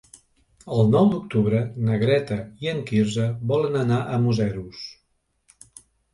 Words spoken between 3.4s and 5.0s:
volen anar a Museros.